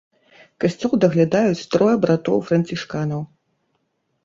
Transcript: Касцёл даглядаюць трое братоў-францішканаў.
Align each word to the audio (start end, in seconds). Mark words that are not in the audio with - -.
Касцёл 0.63 0.91
даглядаюць 1.03 1.67
трое 1.75 1.93
братоў-францішканаў. 2.07 3.21